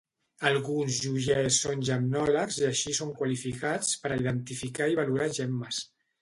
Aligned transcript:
Alguns 0.51 0.95
joiers 1.01 1.59
són 1.65 1.83
Gemmòlegs 1.89 2.57
i 2.61 2.65
així 2.69 2.95
són 3.01 3.11
qualificats 3.19 3.93
per 4.07 4.13
a 4.13 4.19
identificar 4.25 4.89
i 4.95 4.99
valorar 5.03 5.31
gemmes. 5.41 5.85